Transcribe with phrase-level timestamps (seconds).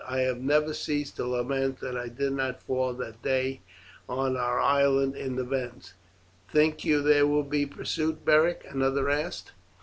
[0.07, 3.61] "I have never ceased to lament that I did not fall that day
[4.09, 5.93] on our island in the fens."
[6.51, 9.51] "Think you there will be pursuit, Beric?" another asked.